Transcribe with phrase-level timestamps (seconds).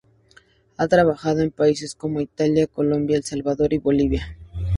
[0.77, 4.35] Ha trabajado en países como Italia, Colombia, El Salvador y Bolivia.